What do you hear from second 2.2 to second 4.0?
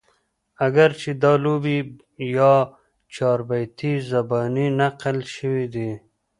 يا چاربيتې